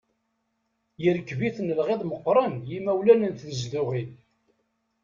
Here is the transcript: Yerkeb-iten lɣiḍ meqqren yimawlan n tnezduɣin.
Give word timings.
Yerkeb-iten 1.03 1.67
lɣiḍ 1.79 2.01
meqqren 2.05 2.53
yimawlan 2.69 3.23
n 3.31 3.33
tnezduɣin. 3.39 4.11